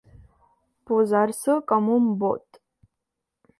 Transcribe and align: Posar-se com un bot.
Posar-se 0.91 1.59
com 1.73 1.93
un 1.99 2.09
bot. 2.25 2.61